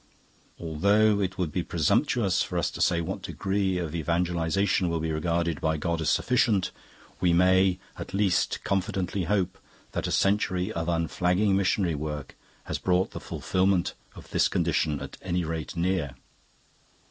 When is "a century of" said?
10.07-10.89